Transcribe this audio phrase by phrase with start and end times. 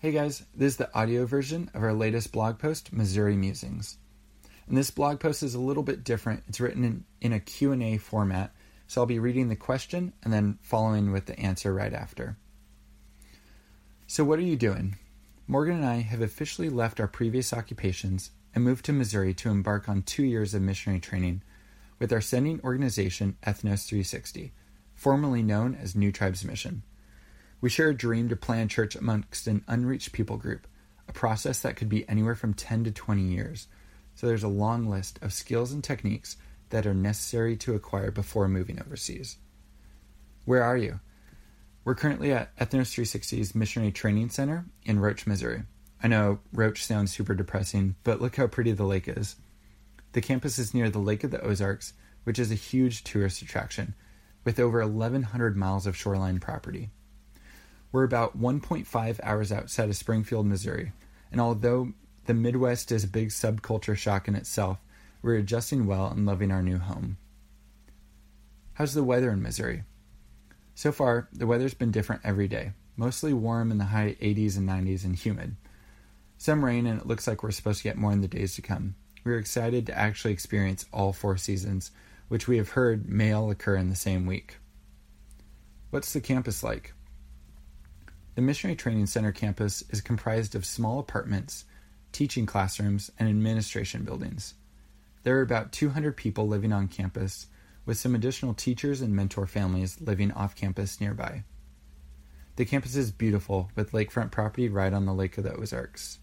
[0.00, 3.98] Hey guys, this is the audio version of our latest blog post, Missouri Musings.
[4.68, 6.44] And this blog post is a little bit different.
[6.46, 8.54] It's written in, in a Q&A format,
[8.86, 12.36] so I'll be reading the question and then following with the answer right after.
[14.06, 14.98] So what are you doing?
[15.48, 19.88] Morgan and I have officially left our previous occupations and moved to Missouri to embark
[19.88, 21.42] on 2 years of missionary training
[21.98, 24.52] with our sending organization Ethnos 360,
[24.94, 26.84] formerly known as New Tribes Mission.
[27.60, 30.66] We share a dream to plant church amongst an unreached people group,
[31.08, 33.66] a process that could be anywhere from 10 to 20 years.
[34.14, 36.36] So there's a long list of skills and techniques
[36.70, 39.38] that are necessary to acquire before moving overseas.
[40.44, 41.00] Where are you?
[41.84, 45.62] We're currently at Ethnos 360's Missionary Training Center in Roach, Missouri.
[46.02, 49.36] I know Roach sounds super depressing, but look how pretty the lake is.
[50.12, 51.92] The campus is near the Lake of the Ozarks,
[52.24, 53.94] which is a huge tourist attraction,
[54.44, 56.90] with over 1,100 miles of shoreline property.
[57.90, 60.92] We're about 1.5 hours outside of Springfield, Missouri,
[61.32, 61.92] and although
[62.26, 64.78] the Midwest is a big subculture shock in itself,
[65.22, 67.16] we're adjusting well and loving our new home.
[68.74, 69.84] How's the weather in Missouri?
[70.74, 74.68] So far, the weather's been different every day, mostly warm in the high 80s and
[74.68, 75.56] 90s and humid.
[76.36, 78.62] Some rain, and it looks like we're supposed to get more in the days to
[78.62, 78.94] come.
[79.24, 81.90] We're excited to actually experience all four seasons,
[82.28, 84.58] which we have heard may all occur in the same week.
[85.90, 86.92] What's the campus like?
[88.38, 91.64] The Missionary Training Center campus is comprised of small apartments,
[92.12, 94.54] teaching classrooms, and administration buildings.
[95.24, 97.48] There are about 200 people living on campus,
[97.84, 101.42] with some additional teachers and mentor families living off campus nearby.
[102.54, 106.20] The campus is beautiful, with lakefront property right on the Lake of the Ozarks.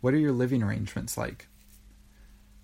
[0.00, 1.46] What are your living arrangements like?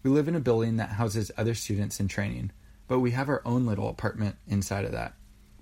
[0.02, 2.50] We live in a building that houses other students in training,
[2.88, 5.14] but we have our own little apartment inside of that.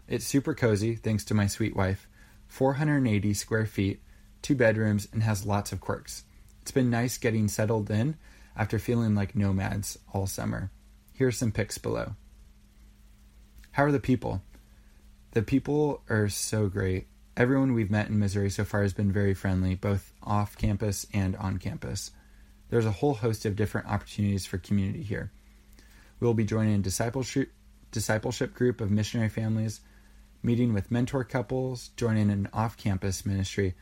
[0.08, 2.08] It's super cozy, thanks to my sweet wife,
[2.54, 4.00] 480 square feet,
[4.40, 6.22] two bedrooms, and has lots of quirks.
[6.62, 8.16] It's been nice getting settled in
[8.56, 10.70] after feeling like nomads all summer.
[11.12, 12.14] Here are some pics below.
[13.72, 14.40] How are the people?
[15.32, 17.08] The people are so great.
[17.36, 21.34] Everyone we've met in Missouri so far has been very friendly, both off campus and
[21.34, 22.12] on campus.
[22.68, 25.32] There's a whole host of different opportunities for community here.
[26.20, 27.50] We'll be joining a discipleship,
[27.90, 29.80] discipleship group of missionary families
[30.44, 33.74] meeting with mentor couples, joining an off campus ministry,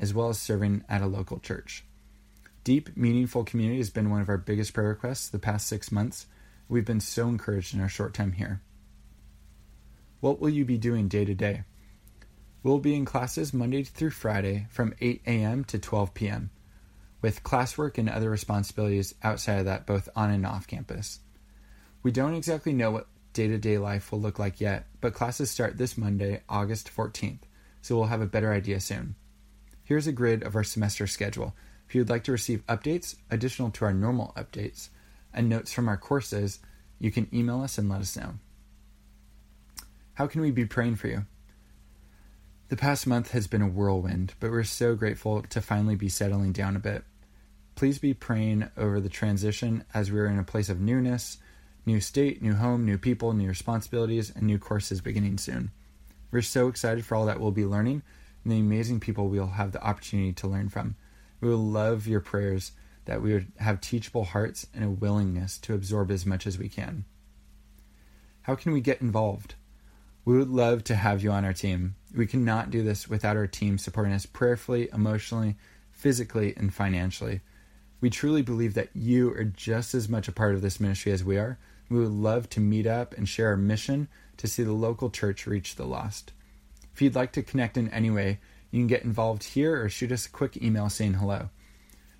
[0.00, 1.84] as well as serving at a local church.
[2.64, 6.26] Deep, meaningful community has been one of our biggest prayer requests the past six months.
[6.68, 8.62] We've been so encouraged in our short time here.
[10.20, 11.64] What will you be doing day to day?
[12.62, 15.64] We'll be in classes Monday through Friday from 8 a.m.
[15.64, 16.50] to 12 p.m.,
[17.22, 21.20] with classwork and other responsibilities outside of that, both on and off campus.
[22.02, 25.50] We don't exactly know what day to day life will look like yet, but classes
[25.50, 27.40] start this Monday, August 14th,
[27.82, 29.14] so we'll have a better idea soon.
[29.84, 31.54] Here's a grid of our semester schedule.
[31.86, 34.88] If you would like to receive updates, additional to our normal updates,
[35.34, 36.60] and notes from our courses,
[36.98, 38.36] you can email us and let us know.
[40.14, 41.26] How can we be praying for you?
[42.70, 46.52] The past month has been a whirlwind, but we're so grateful to finally be settling
[46.52, 47.04] down a bit.
[47.74, 51.36] Please be praying over the transition as we are in a place of newness
[51.86, 55.70] New state, new home, new people, new responsibilities, and new courses beginning soon.
[56.32, 58.02] We're so excited for all that we'll be learning
[58.42, 60.96] and the amazing people we'll have the opportunity to learn from.
[61.40, 62.72] We will love your prayers
[63.04, 66.68] that we would have teachable hearts and a willingness to absorb as much as we
[66.68, 67.04] can.
[68.42, 69.54] How can we get involved?
[70.24, 71.94] We would love to have you on our team.
[72.12, 75.54] We cannot do this without our team supporting us prayerfully, emotionally,
[75.92, 77.42] physically, and financially.
[78.00, 81.22] We truly believe that you are just as much a part of this ministry as
[81.22, 81.58] we are,
[81.88, 85.46] we would love to meet up and share our mission to see the local church
[85.46, 86.32] reach the lost.
[86.92, 88.38] If you'd like to connect in any way,
[88.70, 91.50] you can get involved here or shoot us a quick email saying hello.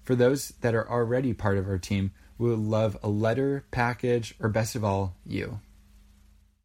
[0.05, 4.35] For those that are already part of our team, we would love a letter, package,
[4.41, 5.61] or best of all, you.